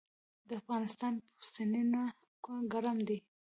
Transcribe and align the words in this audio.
د 0.47 0.49
افغانستان 0.61 1.13
پوستینونه 1.35 1.99
ګرم 2.73 2.97
دي 3.07 3.17